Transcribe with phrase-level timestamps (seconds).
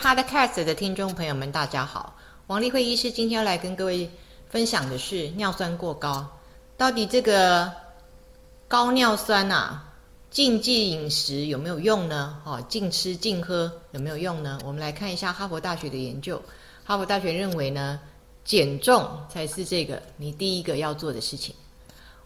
[0.00, 2.16] Podcast 的听众朋友们，大家好。
[2.46, 4.10] 王丽慧医师今天要来跟各位
[4.48, 6.26] 分享的是尿酸过高，
[6.78, 7.70] 到底这个
[8.66, 9.78] 高尿酸呐，
[10.30, 12.40] 禁忌饮食有没有用呢？
[12.46, 14.58] 哦，禁吃禁喝有没有用呢？
[14.64, 16.40] 我们来看一下哈佛大学的研究。
[16.82, 18.00] 哈佛大学认为呢，
[18.42, 21.54] 减重才是这个你第一个要做的事情。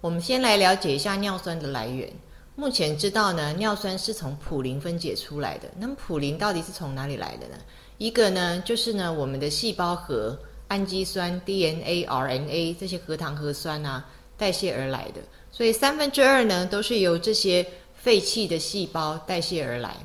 [0.00, 2.12] 我们先来了解一下尿酸的来源。
[2.60, 5.70] 目前知道呢，尿酸是从普林分解出来的。
[5.78, 7.54] 那么普林到底是从哪里来的呢？
[7.96, 15.22] 一个呢，就是呢，我们的细胞核氨基酸、DNA、RNA 这些核糖核酸啊代谢而来的。
[15.50, 19.96] 所以三分之二呢，都是由这些废弃的细胞代谢而来。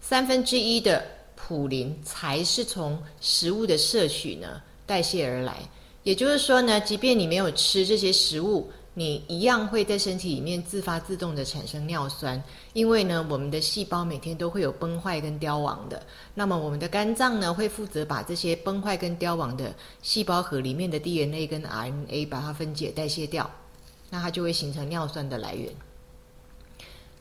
[0.00, 1.04] 三分之一的
[1.36, 5.58] 普林才是从食物的摄取呢代谢而来。
[6.02, 8.68] 也就是说呢，即便你没有吃这些食物。
[8.94, 12.42] 你一样会在身体里面自发自动的产生尿酸，
[12.74, 16.02] 因为呢，我们的细胞每天都会有崩坏跟凋亡的。
[16.34, 23.50] 那么，我们的肝脏呢，会负责把这些崩坏跟凋亡的细胞核里面的 DNA 跟 RNA 把它分解代谢掉，
[24.10, 25.72] 那它就会形成尿酸的来源。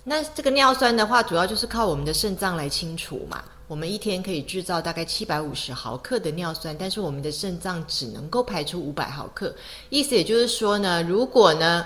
[0.04, 3.44] 那这个尿酸的话，主要就是靠我们的肾脏来清除嘛。
[3.72, 9.55] 我们一天可以制造大概七百五十毫克的尿酸，但是我们的肾脏只能够排出五百毫克。
[9.89, 11.86] 意思也就是说呢，如果呢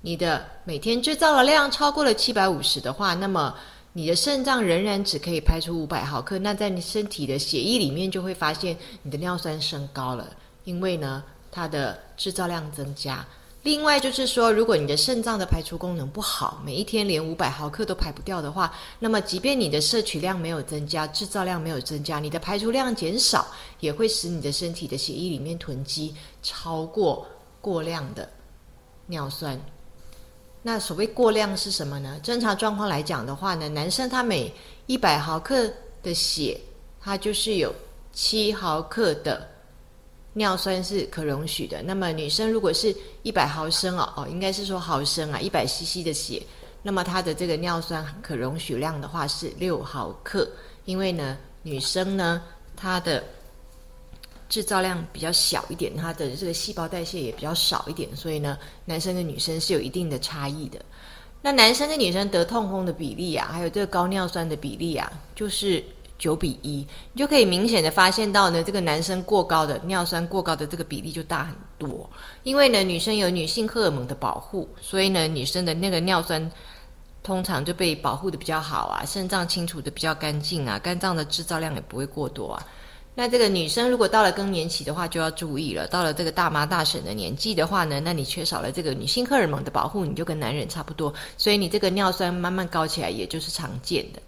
[0.00, 3.54] 你的每天制造的量超过了七百五十的话，那么
[3.92, 6.38] 你的肾脏仍然只可以排出五百毫克。
[6.38, 10.26] 那在你身体的血液里面就会发现你的尿酸升高了，
[10.64, 11.22] 因为呢
[11.52, 13.22] 它的制造量增加。
[13.64, 23.46] 另外就是说，如果你的肾脏的排出功能不好，每一天连五百毫克都排不掉的话，那么即便你的摄取量没有增加，制造量没有增加，你的排出量减少，
[23.80, 27.26] 也会使你的身体的血液里面囤积超过
[27.60, 28.26] 过量的
[29.06, 29.60] 尿酸。
[30.62, 32.18] 那所谓过量是什么呢？
[32.22, 34.54] 正常状况来讲的话呢，男生他每
[34.86, 35.68] 一百毫克
[36.02, 36.58] 的血，
[37.00, 37.74] 他就是有
[38.12, 39.57] 七毫克的。
[40.38, 41.82] 尿酸是可容许的。
[41.82, 42.94] 那么女生如果是
[43.24, 46.40] 一百毫升哦哦，应该是说毫升啊，一百 CC 的血，
[46.82, 50.48] 那么它的这个尿酸可容许量的话是六毫克。
[50.84, 52.40] 因为呢，女生呢
[52.76, 53.22] 她的
[54.48, 60.80] 制造量比较小一点，她的这个细胞代谢也比较少一点，所以呢，男生跟女生是有一定的差异的。
[61.42, 65.84] 那男生跟女生得痛风的比例啊，还有这个高尿酸的比例啊，就是。
[66.18, 72.08] 九比一，你就可以明显的发现到呢，这个男生过高的尿酸过高的这个比例就大很多。
[72.42, 76.50] 因为呢，女生有女性荷尔蒙的保护，所以呢，女生的那个尿酸
[77.22, 82.66] 通常就被保护的比较好啊，肾脏清除的比较干净啊，肝脏的制造量也不会过多啊。
[83.14, 85.88] 那这个女生如果到了更年期的话，就要注意了。
[85.88, 94.22] 到了这个大妈大婶的年纪的话呢，那你缺少了这个女性荷尔蒙的保护，你就跟男人差不多，所以你这个尿酸慢慢高起来，也就是常见的。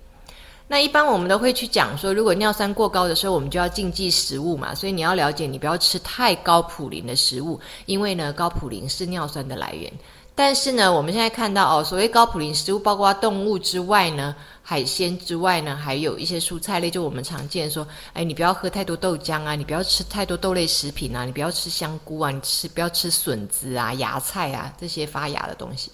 [0.73, 4.73] 那一般我们都会去讲说，如果尿酸过高的时候，我们就要禁忌食物嘛。
[4.73, 9.93] 所以你要了解，你不要吃太高普林的食物，因为呢，高普林是尿酸的来源。
[10.33, 14.33] 但是呢，我们现在看到哦，所谓高普林食物，包括动物之外呢，
[14.63, 25.91] 海鲜之外呢，还有一些蔬菜类，就我们常见说，哎，你不要喝太多豆浆啊，你不要吃太多豆类食品啊，你不要吃香菇啊，你吃不要吃笋子啊、芽菜啊这些发芽的东西。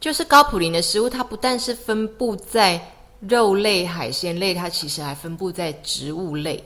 [0.00, 2.78] 就是高普林的食物，它不但是分布在
[3.28, 6.62] 肉类、海鲜类，它其实还分布在植物类。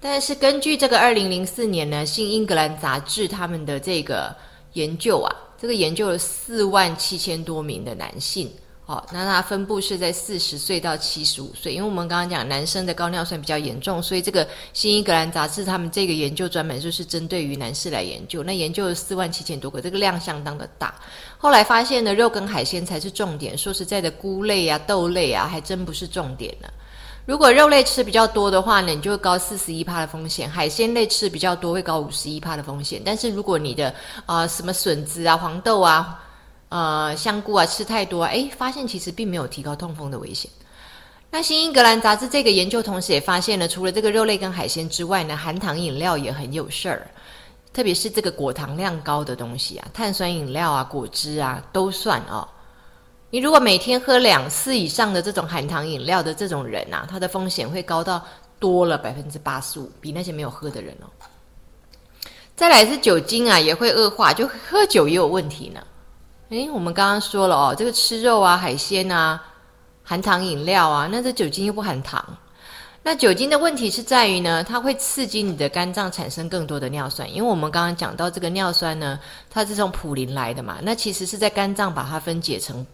[0.00, 4.34] 但是根据这个二零零四年呢，《新英格兰杂志》他们的这个
[4.72, 5.30] 研究啊，
[5.60, 8.50] 这个研究了四万七千多名的男性。
[8.90, 18.42] 好，那它分布是在四十岁到七十五岁，因为我们刚刚讲男生的高尿酸比较严重，所以这个新英格兰杂志他们这个研究专门就是针对于男士来研究。
[18.42, 20.92] 那研究了四万七千多个，这个量相当的大。
[21.38, 23.56] 后来发现呢，肉跟海鲜才是重点。
[23.56, 26.68] 说实在的，菇类啊、豆类啊，还真不是重点呢。
[27.24, 33.00] 如果肉类吃比较多的话呢，你就会高四十一帕的风险；海鲜类吃比较多，会高五十一帕的风险。
[33.04, 33.94] 但是如果你的
[34.26, 36.20] 啊什么笋子啊、黄豆啊，
[36.70, 40.50] 呃，香菇啊，吃太多，哎，发现其实并没有提高痛风的危险。
[41.28, 47.10] 那《新英格兰杂志》这个研究同时也发现了，除了这个肉类跟海鲜之外呢，含糖饮料也很有事儿，
[47.72, 52.46] 特别是这个果糖量高的东西啊，碳酸饮料啊、果汁啊都算哦。
[53.30, 58.24] 你如果每天喝两次以上的这种含糖饮料的这种人啊，他的风险会高到
[58.58, 61.06] 多了百分之八十五，比那些没有喝的人哦。
[62.54, 65.80] 再来是酒精啊，也会恶化，就喝酒也有问题呢。
[66.50, 69.40] 诶，我们刚刚说了哦，这个吃肉啊、海鲜啊、
[70.02, 72.24] 含糖饮料啊，那这酒精又不含糖。
[73.04, 79.18] 那酒精的问题是在于呢，它会刺激你的肝脏产生更多的尿酸，因为我们刚刚讲到这个尿酸呢，
[79.48, 82.84] 它是从普林来的嘛，那其实是在肝脏把它分解成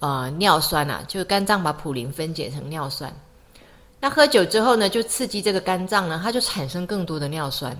[0.00, 3.10] 呃尿酸啊，就是肝脏把普林分解成尿酸。
[3.98, 7.74] 那喝酒之后呢，就刺激这个肝脏呢，它就产生更多的尿酸。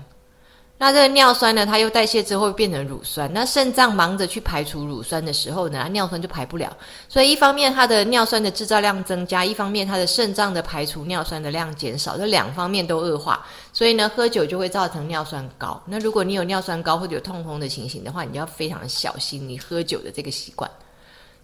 [0.83, 3.31] 那这个尿酸呢，它又代谢之后变成乳酸。
[3.31, 6.75] 那肾脏忙着去排除乳酸的时候呢，尿酸就排不了。
[7.07, 13.45] 所以一方面它的尿酸的制造量增加，一方面它的肾脏的排除尿酸的量减少，这两方面都恶化。
[13.71, 15.79] 所以呢，喝酒就会造成尿酸高。
[15.85, 20.67] 那如果你有尿酸高或者有痛风的情形的话，你要非常小心你喝酒的这个习惯。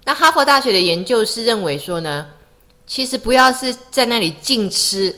[0.03, 2.25] 那哈佛大学的研究是认为说呢，
[2.87, 5.15] 其实不要是在那里禁吃，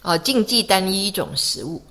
[0.00, 1.82] 哦，禁忌单一一种食物。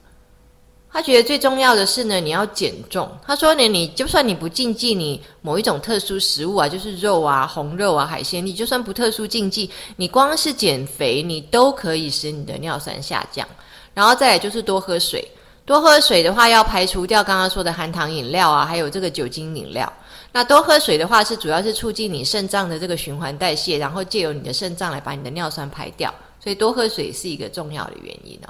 [0.94, 3.10] 他觉得最重要的是呢，你要减重。
[3.26, 13.48] 他说呢，你就算你不禁忌你某一种特殊食物啊，就是肉啊、红肉啊、海鲜，你就算不特殊禁忌，你光是减肥，你都可以使你的尿酸下降。
[13.94, 15.26] 然后再来就是多喝水，
[15.66, 19.92] 多喝水的话要排除掉刚刚说的含糖饮料啊，还有这个酒精饮料。
[20.34, 26.14] 那多喝水的话是主要是促进你肾脏的这个循环代谢，然后借由你的肾脏来把你的尿酸排掉。
[26.44, 28.50] 所以多喝水是一个重要的原因哦。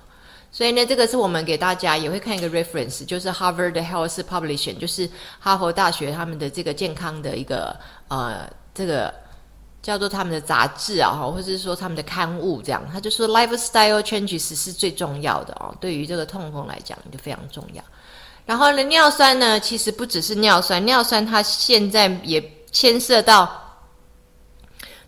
[0.53, 5.09] 所以呢，这个是我们给大家也会看一个 reference，就是 Harvard Health Publication，就是
[5.39, 7.73] 哈佛大学他们的这个健康的一个
[8.09, 9.13] 呃，这个
[9.81, 17.81] 叫做他们的杂志啊，或者是说他们的刊物这样，他就说 lifestyle changes 是最重要的哦，对于这个痛风来讲就非常重要。
[18.45, 22.43] 然后呢，尿酸呢，其实不只是尿酸，尿酸它现在也
[22.73, 23.49] 牵涉到，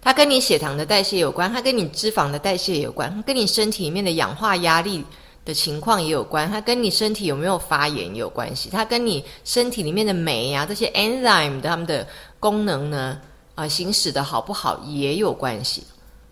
[0.02, 5.04] 它跟你血糖的代谢有关，它跟你脂肪的代谢有关，它跟你身体里面的氧化压力。
[5.46, 12.08] 的情况也有关，它跟你身体有没有发炎有关系，它跟你身体里面的酶啊这些 enzyme 它们的
[12.40, 13.20] 功能呢
[13.56, 15.84] 啊行驶的好不好也有关系。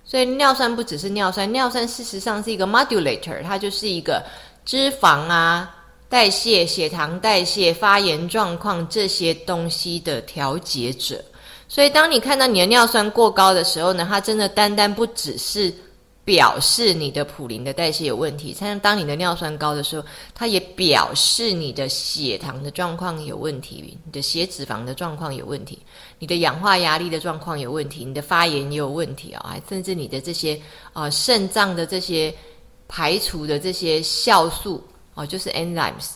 [0.05, 4.23] 所以尿酸不只是尿酸，尿酸事实上是一个 modulator，它就是一个
[4.65, 5.75] 脂肪啊
[6.07, 11.23] 代谢、血糖代谢、发炎状况这些东西的调节者。
[11.67, 15.73] 所以当你看到你的尿酸过高的时候呢，它真的单单不只是。
[16.23, 25.79] 表示你的普林的代谢有问题，像当你的尿酸高的时候，它也表示你的血糖的状况有问题，你的血脂肪的状况有问题，
[26.19, 30.61] 你的氧化压力的状况有问题，你的发炎也有问题啊，甚至你的这些
[30.93, 32.33] 啊肾脏的这些
[32.87, 34.83] 排除的这些酵素
[35.15, 36.11] 哦，就是 enzymes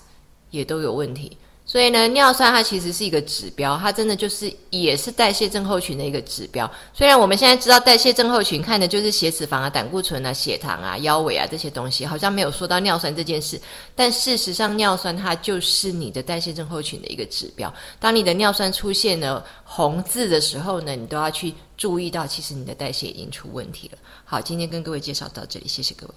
[0.51, 1.35] 也都有问题。
[1.75, 6.71] 所以呢，尿酸它其实是一个指标，它真的就是也是代谢症候群的一个指标。
[6.93, 13.59] 虽然我们现在知道代谢症候群看的就是血脂肪啊、胆固醇啊、血糖啊、腰围啊这些东西，好像没有说到尿酸这件事。
[13.93, 17.73] 但事实上，尿酸它就是你的代谢症候群的一个指标。
[17.99, 23.97] 当你的尿酸出现了红字的时候呢，你都要去注意到，其实你的代谢已经出问题了。
[24.23, 26.13] 好，今天跟各位介绍到这里，谢谢各位。